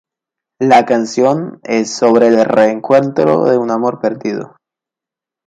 La 0.59 0.83
canción 0.83 1.59
es 1.63 1.95
sobre 1.95 2.25
el 2.29 2.43
reencuentro 2.43 3.43
de 3.45 3.59
un 3.59 3.69
amor 3.69 3.99
perdido. 3.99 4.55